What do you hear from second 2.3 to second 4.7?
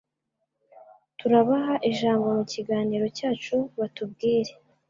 mu kiganiro cyacu batubwire.